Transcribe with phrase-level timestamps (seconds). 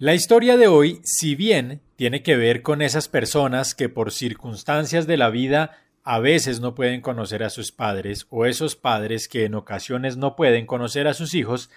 [0.00, 5.08] La historia de hoy, si bien tiene que ver con esas personas que por circunstancias
[5.08, 9.44] de la vida a veces no pueden conocer a sus padres o esos padres que
[9.44, 11.68] en ocasiones no pueden conocer a sus hijos,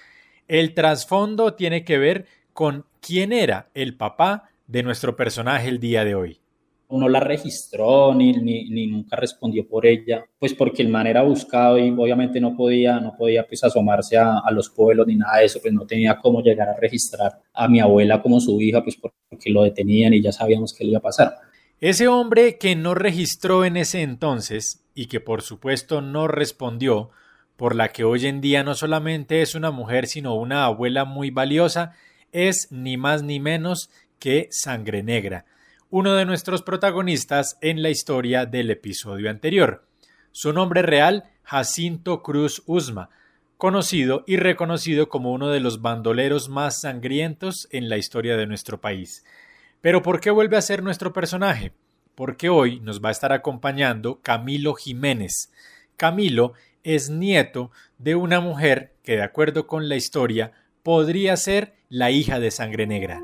[0.48, 6.06] el trasfondo tiene que ver con quién era el papá de nuestro personaje el día
[6.06, 6.42] de hoy
[6.92, 11.78] no la registró ni, ni, nunca respondió por ella, pues porque el man era buscado
[11.78, 15.46] y obviamente no podía, no podía pues asomarse a, a, los pueblos ni nada de
[15.46, 18.98] eso, pues no tenía cómo llegar a registrar a mi abuela como su hija, pues
[18.98, 21.36] porque lo detenían y ya sabíamos qué le iba a pasar.
[21.80, 27.10] Ese hombre que no registró en ese entonces y que por supuesto no respondió,
[27.56, 31.32] por la que hoy en día no solamente es una mujer sino una abuela muy
[31.32, 31.94] valiosa,
[32.32, 35.46] es ni más ni menos que Sangre Negra
[35.92, 39.86] uno de nuestros protagonistas en la historia del episodio anterior.
[40.32, 43.10] Su nombre real, Jacinto Cruz Usma,
[43.58, 48.80] conocido y reconocido como uno de los bandoleros más sangrientos en la historia de nuestro
[48.80, 49.26] país.
[49.82, 51.74] Pero ¿por qué vuelve a ser nuestro personaje?
[52.16, 55.52] Porque hoy nos va a estar acompañando Camilo Jiménez.
[55.98, 62.12] Camilo es nieto de una mujer que, de acuerdo con la historia, podría ser la
[62.12, 63.20] hija de Sangre Negra.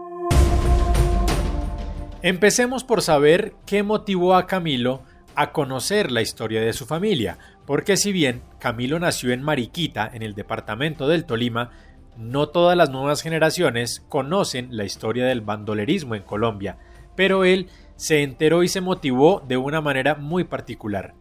[2.24, 5.04] Empecemos por saber qué motivó a Camilo
[5.36, 7.38] a conocer la historia de su familia,
[7.68, 11.70] porque si bien Camilo nació en Mariquita, en el departamento del Tolima,
[12.18, 16.80] no todas las nuevas generaciones conocen la historia del bandolerismo en Colombia,
[17.16, 21.14] pero él se enteró y se motivó de una manera muy particular.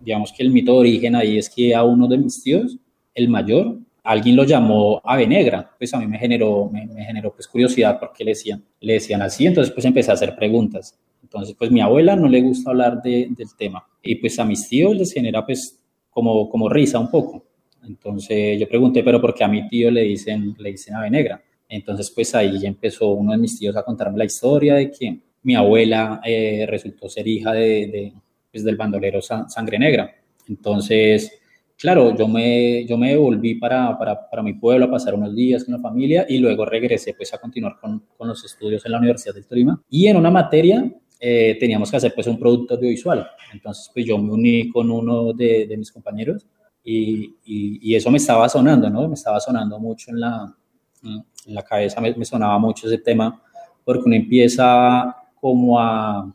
[0.00, 2.76] Digamos que el mito de origen ahí es que a uno de mis tíos,
[3.14, 7.48] el mayor, alguien lo llamó ave negra, pues a mí me generó, me, generó pues
[7.48, 10.96] curiosidad porque le decían, le decían así, entonces pues empecé a hacer preguntas.
[11.22, 14.68] Entonces pues mi abuela no le gusta hablar de, del tema y pues a mis
[14.68, 15.80] tíos les genera pues
[16.10, 17.46] como, como risa un poco.
[17.82, 21.42] Entonces yo pregunté, pero ¿por qué a mi tío le dicen, le dicen ave negra?
[21.66, 25.18] Entonces pues ahí ya empezó uno de mis tíos a contarme la historia de que
[25.42, 28.12] mi abuela eh, resultó ser hija de, de
[28.52, 30.14] pues, del bandolero Sangre Negra.
[30.46, 31.40] Entonces
[31.84, 35.64] claro, yo me, yo me devolví para, para, para, mi pueblo a pasar unos días
[35.64, 38.98] con la familia y luego regresé pues a continuar con, con los estudios en la
[38.98, 39.78] Universidad del Tolima.
[39.90, 40.90] Y en una materia
[41.20, 43.28] eh, teníamos que hacer pues un producto audiovisual.
[43.52, 46.46] Entonces pues yo me uní con uno de, de mis compañeros
[46.82, 49.06] y, y, eso me estaba sonando, ¿no?
[49.06, 50.56] Me estaba sonando mucho en la,
[51.02, 53.42] en la cabeza, me, me sonaba mucho ese tema
[53.84, 56.32] porque uno empieza como a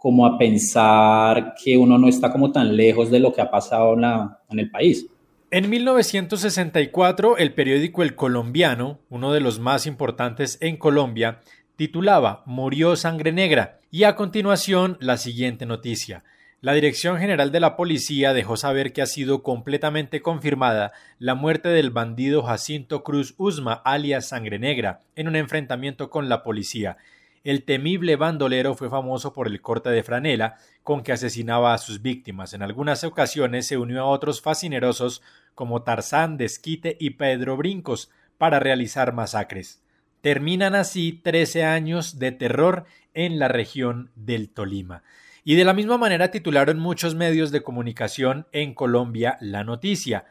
[0.00, 3.94] como a pensar que uno no está como tan lejos de lo que ha pasado
[3.94, 5.06] en, el país.
[5.50, 11.40] En 1964, el periódico El Colombiano, uno de los más importantes en Colombia,
[11.76, 16.24] titulaba Murió Sangre Negra y a continuación la siguiente noticia.
[16.62, 21.68] La Dirección General de la Policía dejó saber que ha sido completamente confirmada la muerte
[21.68, 26.96] del bandido Jacinto Cruz Usma, alias Sangre Negra, en un enfrentamiento con la policía
[27.42, 32.02] el temible bandolero fue famoso por el corte de franela con que asesinaba a sus
[32.02, 32.52] víctimas.
[32.52, 35.22] En algunas ocasiones se unió a otros fascinerosos
[35.54, 39.82] como Tarzán, Desquite y Pedro Brincos para realizar masacres.
[40.20, 42.84] Terminan así trece años de terror
[43.14, 45.02] en la región del Tolima.
[45.44, 50.26] Y de la misma manera titularon muchos medios de comunicación en Colombia la noticia.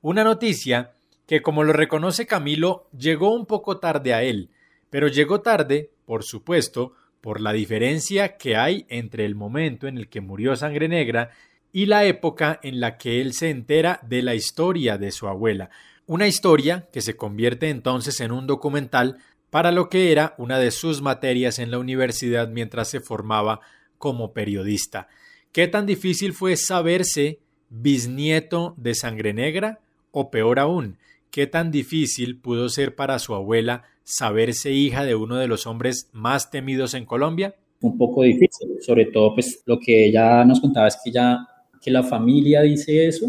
[0.00, 0.92] Una noticia
[1.26, 4.50] que, como lo reconoce Camilo, llegó un poco tarde a él,
[4.90, 10.08] pero llegó tarde por supuesto, por la diferencia que hay entre el momento en el
[10.08, 11.30] que murió Sangre Negra
[11.72, 15.70] y la época en la que él se entera de la historia de su abuela,
[16.06, 19.18] una historia que se convierte entonces en un documental
[19.50, 23.60] para lo que era una de sus materias en la universidad mientras se formaba
[23.98, 25.08] como periodista.
[25.52, 27.38] ¿Qué tan difícil fue saberse
[27.70, 29.80] bisnieto de Sangre Negra?
[30.10, 30.98] O peor aún,
[31.30, 36.08] ¿qué tan difícil pudo ser para su abuela saberse hija de uno de los hombres
[36.12, 37.54] más temidos en Colombia?
[37.80, 41.46] Un poco difícil, sobre todo pues lo que ella nos contaba es que ya
[41.80, 43.26] que la familia dice eso,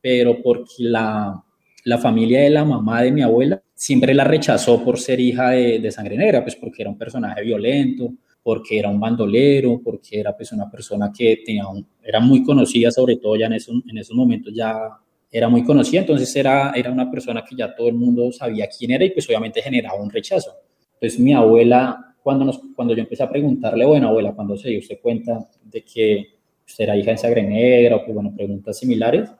[0.00, 1.42] pero porque la,
[1.84, 5.78] la familia de la mamá de mi abuela siempre la rechazó por ser hija de,
[5.78, 8.12] de, sangre negra, pues porque era un personaje violento,
[8.42, 12.90] porque era un bandolero, porque era pues una persona que tenía un, era muy conocida,
[12.90, 14.74] sobre todo ya en esos, en esos momentos ya
[15.30, 18.92] era muy conocida, entonces era, era una persona que ya todo el mundo sabía quién
[18.92, 20.52] era y pues obviamente generaba un rechazo.
[20.94, 24.78] Entonces mi abuela, cuando, nos, cuando yo empecé a preguntarle, bueno, abuela, cuando se dio
[24.78, 26.26] usted cuenta de que
[26.66, 29.30] usted era hija de sangre negra o pues bueno, preguntas similares,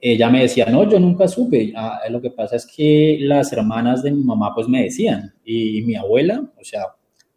[0.00, 1.72] ella me decía, no, yo nunca supe.
[1.74, 5.82] Ah, lo que pasa es que las hermanas de mi mamá pues me decían y,
[5.82, 6.86] mi abuela, o sea,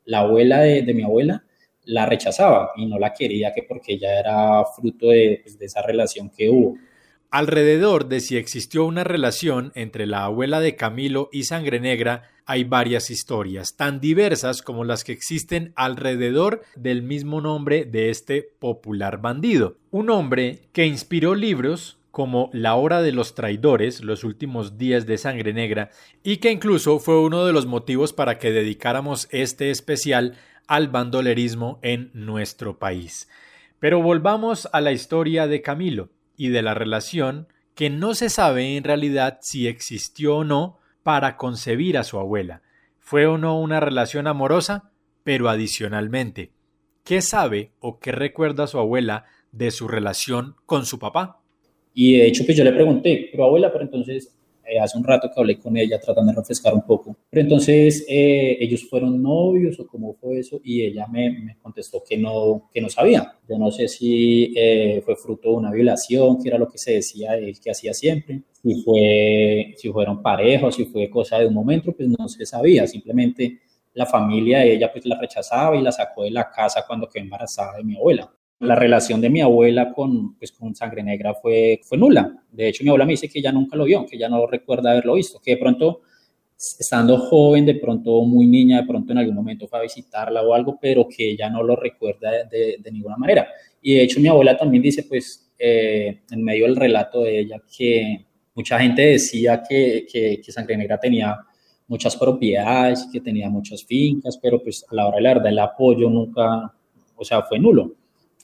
[0.06, 1.44] la abuela de, de, mi abuela
[1.86, 5.82] la rechazaba y no la quería que porque ella era fruto de, pues, de esa
[5.82, 6.76] relación que hubo
[7.30, 12.64] alrededor de si existió una relación entre la abuela de Camilo y Sangre Negra, hay
[12.64, 19.20] varias historias, tan diversas como las que existen alrededor del mismo nombre de este popular
[19.20, 19.78] bandido.
[19.92, 25.18] Un hombre que inspiró libros como La hora de los traidores, los últimos días de
[25.18, 25.92] sangre negra,
[26.24, 30.36] y que incluso fue uno de los motivos para que dedicáramos este especial
[30.68, 33.28] al bandolerismo en nuestro país.
[33.80, 38.78] Pero volvamos a la historia de Camilo y de la relación que no se sabe
[38.78, 42.62] en realidad si existió o no para concebir a su abuela.
[43.00, 44.92] ¿Fue o no una relación amorosa?
[45.24, 46.52] Pero adicionalmente,
[47.04, 51.42] ¿qué sabe o qué recuerda su abuela de su relación con su papá?
[51.94, 54.38] Y de hecho, pues yo le pregunté, pero abuela, pero entonces
[54.68, 57.18] eh, hace un rato que hablé con ella tratando de refrescar un poco.
[57.30, 60.60] Pero entonces, eh, ¿ellos fueron novios o cómo fue eso?
[60.64, 63.36] Y ella me, me, contestó que no, que no sabía.
[63.48, 66.94] Yo no sé si eh, fue fruto de una violación, que era lo que se
[66.94, 68.42] decía él que hacía siempre.
[68.62, 72.86] Si, fue, si fueron parejos, si fue cosa de un momento, pues no se sabía.
[72.88, 73.60] Simplemente
[73.94, 77.24] la familia de ella pues la rechazaba y la sacó de la casa cuando quedó
[77.24, 81.80] embarazada de mi abuela la relación de mi abuela con, pues, con Sangre Negra fue,
[81.84, 82.44] fue nula.
[82.52, 84.92] De hecho, mi abuela me dice que ella nunca lo vio, que ya no recuerda
[84.92, 86.02] haberlo visto, que de pronto,
[86.58, 90.54] estando joven, de pronto muy niña, de pronto en algún momento fue a visitarla o
[90.54, 93.48] algo, pero que ella no lo recuerda de, de, ninguna manera.
[93.82, 97.62] Y de hecho, mi abuela también dice, pues, eh, en medio del relato de ella,
[97.76, 98.26] que
[98.56, 101.38] mucha gente decía que, que, que Sangre Negra tenía
[101.88, 105.60] muchas propiedades, que tenía muchas fincas, pero pues a la hora de la verdad el
[105.60, 106.74] apoyo nunca,
[107.16, 107.96] o sea, fue nulo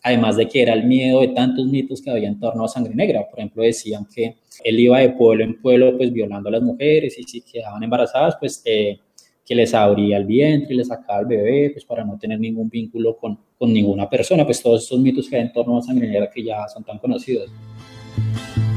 [0.03, 2.93] además de que era el miedo de tantos mitos que había en torno a Sangre
[2.93, 3.25] Negra.
[3.29, 7.17] Por ejemplo, decían que él iba de pueblo en pueblo pues violando a las mujeres
[7.17, 8.99] y si quedaban embarazadas pues eh,
[9.45, 12.69] que les abría el vientre y les sacaba el bebé pues para no tener ningún
[12.69, 14.45] vínculo con, con ninguna persona.
[14.45, 16.99] Pues todos estos mitos que hay en torno a Sangre Negra que ya son tan
[16.99, 17.49] conocidos.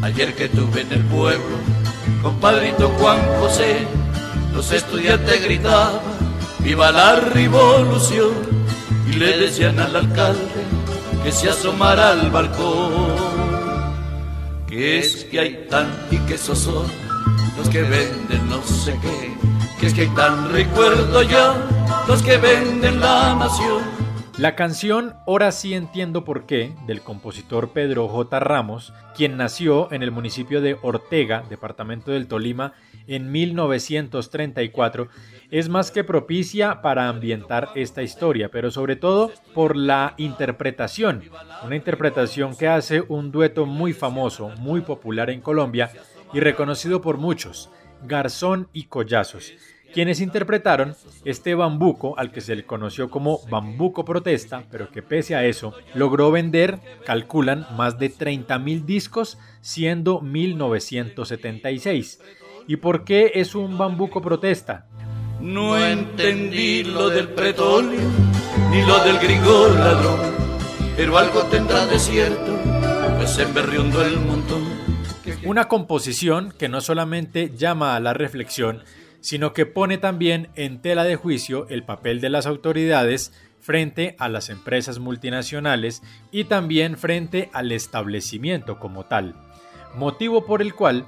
[0.03, 1.57] Ayer que tuve en el pueblo,
[2.23, 3.79] compadrito Juan José,
[4.55, 6.01] los estudiantes gritaban,
[6.63, 8.33] viva la revolución,
[9.11, 10.66] y le decían al alcalde,
[11.27, 12.93] que se asomara al balcón.
[14.69, 16.87] Que es que hay tan y que son
[17.57, 19.35] los que venden no sé qué.
[19.81, 21.55] Que es que hay tan recuerdo yo
[22.07, 23.96] los que venden la nación.
[24.39, 28.39] La canción Ahora sí entiendo por qué, del compositor Pedro J.
[28.39, 32.75] Ramos, quien nació en el municipio de Ortega, departamento del Tolima,
[33.07, 35.09] en 1934,
[35.51, 41.23] es más que propicia para ambientar esta historia, pero sobre todo por la interpretación,
[41.65, 45.91] una interpretación que hace un dueto muy famoso, muy popular en Colombia
[46.35, 47.71] y reconocido por muchos,
[48.03, 49.55] Garzón y Collazos
[49.93, 50.95] quienes interpretaron
[51.25, 55.75] este bambuco al que se le conoció como bambuco protesta, pero que pese a eso
[55.95, 62.21] logró vender, calculan, más de 30.000 discos, siendo 1976.
[62.69, 64.87] ¿Y por qué es un bambuco protesta?
[65.41, 68.01] No entendí lo del petróleo,
[68.71, 70.19] ni lo del gringo ladrón,
[70.97, 72.59] pero algo tendrá de cierto,
[73.17, 74.65] pues se el montón.
[75.45, 78.83] Una composición que no solamente llama a la reflexión,
[79.21, 84.29] sino que pone también en tela de juicio el papel de las autoridades frente a
[84.29, 89.35] las empresas multinacionales y también frente al establecimiento como tal.
[89.97, 91.07] Motivo por el cual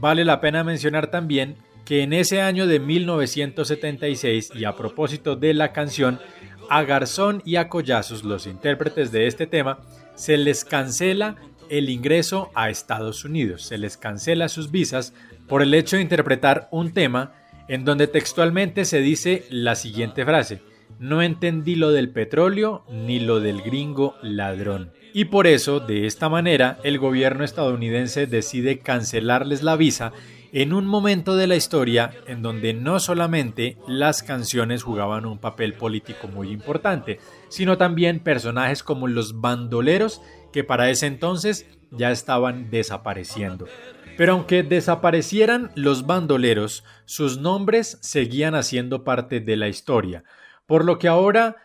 [0.00, 5.54] vale la pena mencionar también que en ese año de 1976 y a propósito de
[5.54, 6.20] la canción,
[6.70, 9.80] a Garzón y a Collazos, los intérpretes de este tema,
[10.14, 11.36] se les cancela
[11.68, 15.14] el ingreso a Estados Unidos, se les cancela sus visas
[15.48, 17.32] por el hecho de interpretar un tema
[17.72, 20.60] en donde textualmente se dice la siguiente frase,
[20.98, 24.92] no entendí lo del petróleo ni lo del gringo ladrón.
[25.14, 30.12] Y por eso, de esta manera, el gobierno estadounidense decide cancelarles la visa
[30.52, 35.72] en un momento de la historia en donde no solamente las canciones jugaban un papel
[35.72, 40.20] político muy importante, sino también personajes como los bandoleros
[40.52, 43.66] que para ese entonces ya estaban desapareciendo.
[44.22, 50.22] Pero aunque desaparecieran los bandoleros, sus nombres seguían haciendo parte de la historia,
[50.64, 51.56] por lo que ahora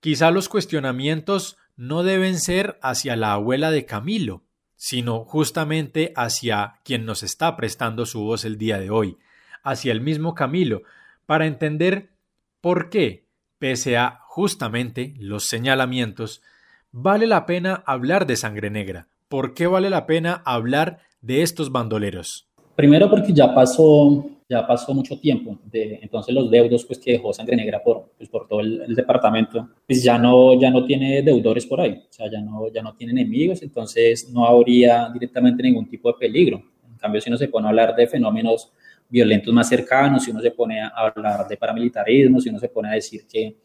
[0.00, 4.44] quizá los cuestionamientos no deben ser hacia la abuela de Camilo,
[4.76, 9.18] sino justamente hacia quien nos está prestando su voz el día de hoy,
[9.62, 10.84] hacia el mismo Camilo,
[11.26, 12.12] para entender
[12.62, 13.26] por qué,
[13.58, 16.40] pese a justamente los señalamientos,
[16.92, 21.70] vale la pena hablar de sangre negra, por qué vale la pena hablar de estos
[21.70, 22.46] bandoleros?
[22.76, 27.32] Primero porque ya pasó, ya pasó mucho tiempo, de, entonces los deudos pues, que dejó
[27.32, 31.66] Sangre Negra por, pues, por todo el, departamento, pues ya no, ya no tiene deudores
[31.66, 35.88] por ahí, o sea, ya no, ya no tiene enemigos, entonces no habría directamente ningún
[35.88, 36.62] tipo de peligro.
[36.88, 38.70] En cambio, si no se pone a hablar de fenómenos
[39.08, 42.88] violentos más cercanos, si uno se pone a hablar de paramilitarismo, si uno se pone
[42.90, 43.56] a decir que,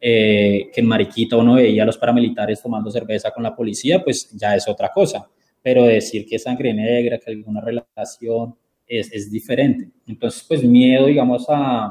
[0.00, 4.30] eh, que en Mariquita uno veía a los paramilitares tomando cerveza con la policía, pues
[4.32, 5.28] ya es otra cosa.
[5.62, 8.54] Pero decir que es sangre negra, que alguna relación,
[8.86, 9.90] es, es diferente.
[10.06, 11.86] Entonces, pues miedo, digamos, a,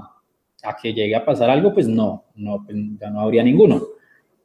[0.63, 3.81] a, que llegue a pasar algo, pues no, no, pues, ya no habría ninguno.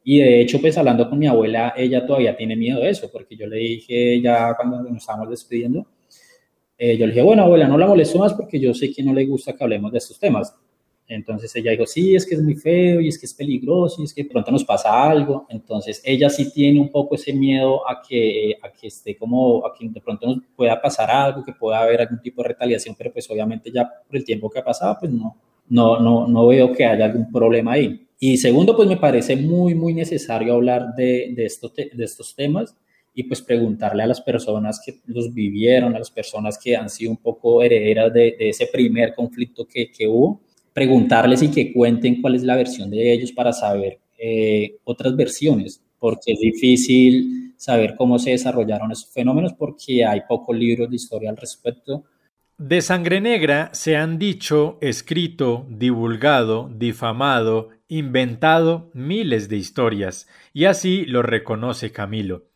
[0.03, 3.35] Y de hecho, pues hablando con mi abuela, ella todavía tiene miedo de eso, porque
[3.35, 5.85] yo le dije ya cuando nos estábamos despidiendo,
[6.77, 9.13] eh, yo le dije, bueno, abuela, no la molesto más porque yo sé que no
[9.13, 10.55] le gusta que hablemos de estos temas.
[11.07, 14.05] Entonces ella dijo, sí, es que es muy feo y es que es peligroso y
[14.05, 15.45] es que pronto nos pasa algo.
[15.49, 19.73] Entonces ella sí tiene un poco ese miedo a que, a que esté como, a
[19.73, 23.13] que de pronto nos pueda pasar algo, que pueda haber algún tipo de retaliación, pero
[23.13, 25.37] pues obviamente ya por el tiempo que ha pasado, pues no,
[25.69, 28.07] no, no, no veo que haya algún problema ahí.
[28.19, 32.75] Y segundo, pues me parece muy, muy necesario hablar de, de, esto, de estos temas
[33.17, 37.09] y pues preguntarle a las personas que los vivieron, a las personas que han sido
[37.09, 40.39] un poco herederas de, ese primer conflicto que, que, hubo,
[40.77, 45.81] preguntarles y que cuenten cuál es la versión de ellos para saber eh, otras versiones,
[45.97, 51.31] porque es difícil saber cómo se desarrollaron esos fenómenos porque hay pocos libros de historia
[51.31, 52.03] al respecto.
[52.59, 61.05] De sangre negra se han dicho, escrito, divulgado, difamado, inventado miles de historias, y así
[61.05, 62.49] lo reconoce Camilo.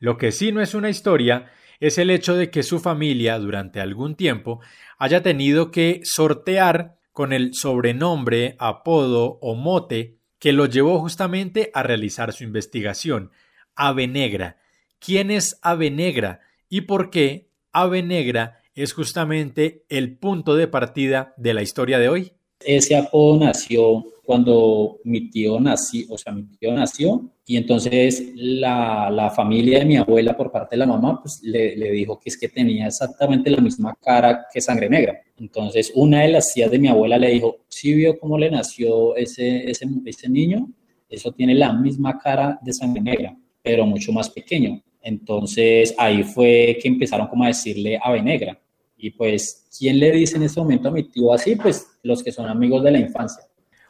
[0.00, 3.80] Lo que sí no es una historia es el hecho de que su familia durante
[3.80, 4.58] algún tiempo
[4.98, 11.82] haya tenido que sortear con el sobrenombre, apodo o mote que lo llevó justamente a
[11.82, 13.32] realizar su investigación,
[13.74, 14.58] Ave Negra.
[15.00, 21.34] ¿Quién es Ave Negra y por qué Ave Negra es justamente el punto de partida
[21.36, 22.34] de la historia de hoy?
[22.60, 29.08] Ese apodo nació cuando mi tío nació, o sea, mi tío nació, y entonces la,
[29.10, 32.28] la familia de mi abuela por parte de la mamá, pues le, le, dijo que
[32.28, 35.18] es que tenía exactamente la misma cara que sangre negra.
[35.38, 39.16] Entonces una de las tías de mi abuela le dijo, ¿sí vio cómo le nació
[39.16, 40.68] ese, ese, ese niño?
[41.08, 44.82] Eso tiene la misma cara de sangre negra, pero mucho más pequeño.
[45.00, 48.60] Entonces ahí fue que empezaron como a decirle ave negra.
[48.98, 51.56] Y pues, ¿quién le dice en ese momento a mi tío así?
[51.56, 53.44] Pues los que son amigos de la infancia.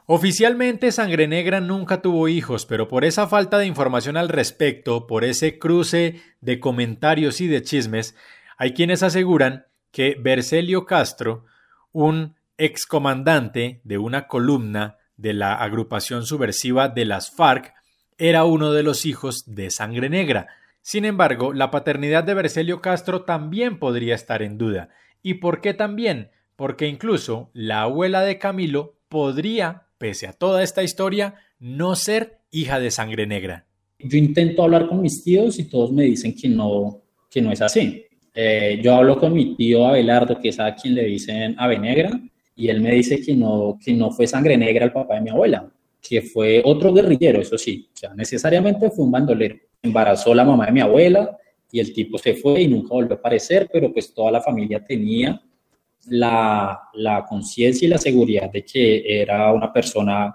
[0.07, 5.25] Oficialmente Sangre Negra nunca tuvo hijos, pero por esa falta de información al respecto, por
[5.25, 8.15] ese cruce de comentarios y de chismes,
[8.57, 11.45] hay quienes aseguran que Bercelio Castro,
[11.93, 17.75] un excomandante de una columna de la agrupación subversiva de las FARC,
[18.17, 20.49] era uno de los hijos de Sangre Negra.
[20.88, 24.88] Sin embargo, la paternidad de Bercelio Castro también podría estar en duda.
[25.23, 26.30] ¿Y por qué también?
[26.57, 32.80] Porque incluso la abuela de Camilo podría pese a toda esta historia, no ser hija
[32.80, 33.66] de sangre negra.
[33.99, 37.61] Yo intento hablar con mis tíos y todos me dicen que no, que no es
[37.61, 38.07] así.
[38.35, 42.18] Eh, yo hablo con mi tío Abelardo, que es a quien le dicen ave negra,
[42.57, 45.28] y él me dice que no, que no fue sangre negra el papá de mi
[45.28, 49.68] abuela, que fue otro guerrillero, eso sí, o sea, necesariamente fue un bandolero.
[49.83, 51.37] Embarazó la mamá de mi abuela
[51.71, 54.83] y el tipo se fue y nunca volvió a aparecer, pero pues toda la familia
[54.85, 55.41] tenía
[56.07, 60.35] la, la conciencia y la seguridad de que era una persona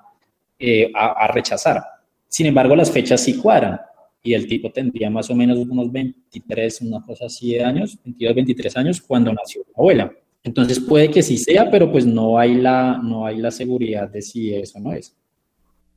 [0.60, 1.84] eh, a, rechazar.
[2.30, 3.82] Sin embargo, las fechas sí cuadran
[4.22, 8.36] y el tipo tendría más o menos unos 23, una cosa así de años, 22,
[8.36, 10.14] 23 años cuando nació mi abuela.
[10.42, 14.22] Entonces puede que sí sea, pero pues no hay la, no hay la seguridad de
[14.22, 15.16] si eso no es.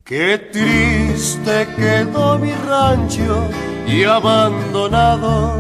[0.07, 3.51] Qué triste quedó mi rancho
[3.89, 5.59] y abandonado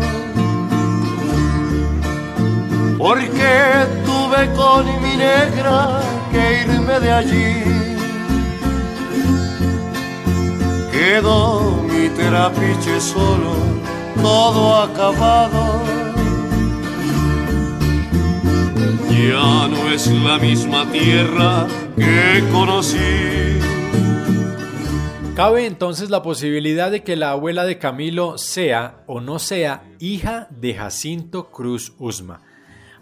[2.96, 6.00] porque tuve con mi negra
[6.30, 7.64] que irme de allí.
[10.92, 13.56] Quedó mi terapiche solo,
[14.22, 15.82] todo acabado.
[19.10, 23.65] Ya no es la misma tierra que conocí.
[25.36, 30.48] Cabe entonces la posibilidad de que la abuela de Camilo sea o no sea hija
[30.50, 32.42] de Jacinto Cruz Usma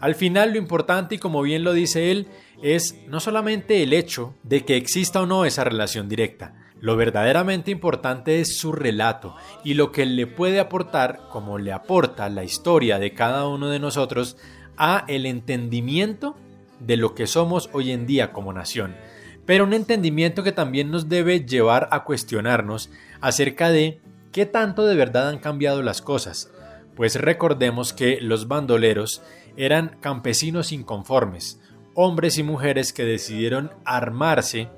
[0.04, 2.28] al final lo importante, y como bien lo dice él,
[2.62, 7.70] es no solamente el hecho de que exista o no esa relación directa, lo verdaderamente
[7.70, 12.98] importante es su relato y lo que le puede aportar, como le aporta la historia
[12.98, 14.36] de cada uno de nosotros,
[14.76, 16.36] a el entendimiento
[16.80, 18.96] de lo que somos hoy en día como nación.
[19.46, 24.00] Pero un entendimiento que también nos debe llevar a cuestionarnos acerca de
[24.32, 26.50] qué tanto de verdad han cambiado las cosas.
[26.96, 29.22] Pues recordemos que los bandoleros
[29.56, 31.60] eran campesinos inconformes,
[31.94, 34.68] hombres y mujeres que decidieron armarse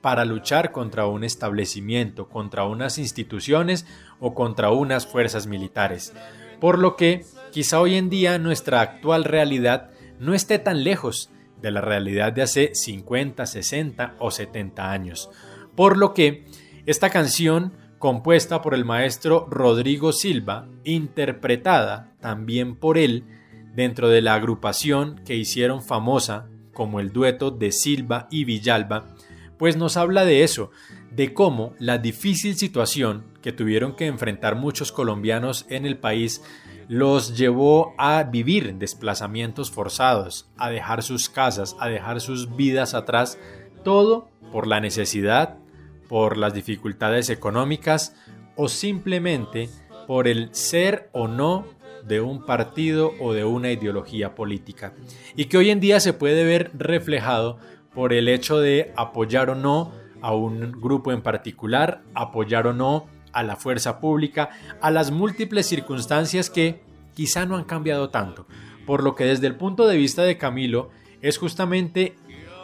[0.00, 3.86] para luchar contra un establecimiento, contra unas instituciones
[4.20, 6.12] o contra unas fuerzas militares.
[6.60, 11.30] Por lo que quizá hoy en día nuestra actual realidad no esté tan lejos
[11.60, 15.30] de la realidad de hace 50, 60 o 70 años.
[15.74, 16.44] Por lo que
[16.86, 23.24] esta canción, compuesta por el maestro Rodrigo Silva, interpretada también por él
[23.74, 29.06] dentro de la agrupación que hicieron famosa como el dueto de Silva y Villalba,
[29.58, 30.70] pues nos habla de eso,
[31.10, 36.42] de cómo la difícil situación que tuvieron que enfrentar muchos colombianos en el país
[36.88, 43.38] los llevó a vivir desplazamientos forzados, a dejar sus casas, a dejar sus vidas atrás,
[43.82, 45.58] todo por la necesidad,
[46.08, 48.14] por las dificultades económicas
[48.54, 49.68] o simplemente
[50.06, 51.66] por el ser o no
[52.06, 54.94] de un partido o de una ideología política.
[55.34, 57.58] Y que hoy en día se puede ver reflejado
[57.92, 63.06] por el hecho de apoyar o no a un grupo en particular, apoyar o no
[63.36, 64.50] a la fuerza pública,
[64.80, 66.80] a las múltiples circunstancias que
[67.14, 68.46] quizá no han cambiado tanto.
[68.86, 70.90] Por lo que desde el punto de vista de Camilo
[71.22, 72.14] es justamente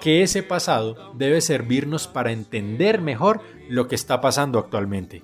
[0.00, 5.22] que ese pasado debe servirnos para entender mejor lo que está pasando actualmente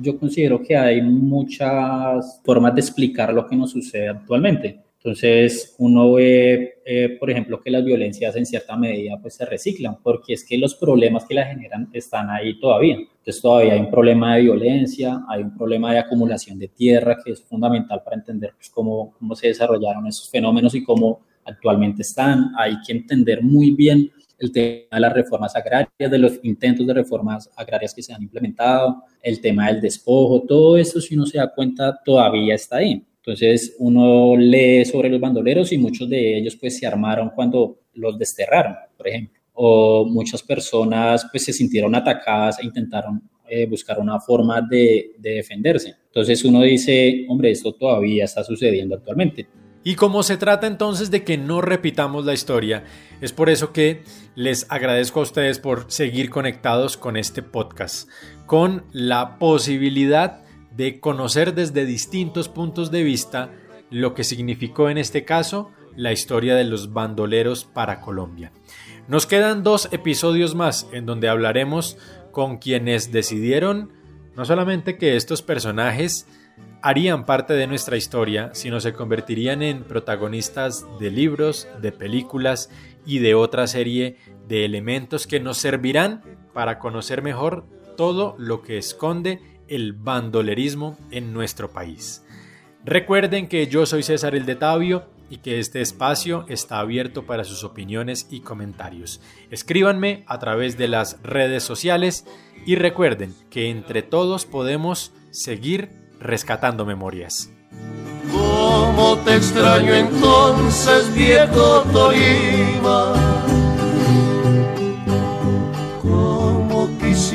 [0.00, 4.80] yo considero que hay muchas formas de explicar lo que nos sucede actualmente.
[5.04, 9.98] Entonces, uno ve, eh, por ejemplo, que las violencias en cierta medida pues se reciclan,
[10.02, 12.96] porque es que los problemas que la generan están ahí todavía.
[12.96, 17.32] Entonces, todavía hay un problema de violencia, hay un problema de acumulación de tierra que
[17.32, 22.52] es fundamental para entender pues, cómo, cómo se desarrollaron esos fenómenos y cómo actualmente están.
[22.56, 26.94] Hay que entender muy bien el tema de las reformas agrarias, de los intentos de
[26.94, 31.36] reformas agrarias que se han implementado, el tema del despojo, todo eso, si uno se
[31.36, 33.04] da cuenta, todavía está ahí.
[33.26, 38.18] Entonces uno lee sobre los bandoleros y muchos de ellos pues se armaron cuando los
[38.18, 39.40] desterraron, por ejemplo.
[39.54, 45.30] O muchas personas pues se sintieron atacadas e intentaron eh, buscar una forma de, de
[45.36, 45.94] defenderse.
[46.06, 49.46] Entonces uno dice, hombre, esto todavía está sucediendo actualmente.
[49.84, 52.84] Y como se trata entonces de que no repitamos la historia,
[53.22, 54.02] es por eso que
[54.34, 58.08] les agradezco a ustedes por seguir conectados con este podcast,
[58.44, 60.43] con la posibilidad
[60.76, 63.50] de conocer desde distintos puntos de vista
[63.90, 68.52] lo que significó en este caso la historia de los bandoleros para Colombia.
[69.06, 71.96] Nos quedan dos episodios más en donde hablaremos
[72.32, 73.92] con quienes decidieron
[74.34, 76.26] no solamente que estos personajes
[76.82, 82.68] harían parte de nuestra historia, sino se convertirían en protagonistas de libros, de películas
[83.06, 84.16] y de otra serie
[84.48, 87.64] de elementos que nos servirán para conocer mejor
[87.96, 92.24] todo lo que esconde el bandolerismo en nuestro país.
[92.84, 97.44] Recuerden que yo soy César el de Tabio y que este espacio está abierto para
[97.44, 99.20] sus opiniones y comentarios.
[99.50, 102.26] Escríbanme a través de las redes sociales
[102.66, 107.50] y recuerden que entre todos podemos seguir rescatando memorias.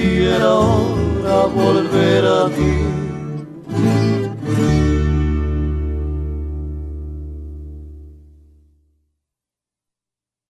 [0.10, 4.29] quisiera ahora volver a ti.